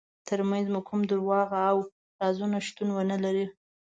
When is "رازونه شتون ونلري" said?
2.19-3.45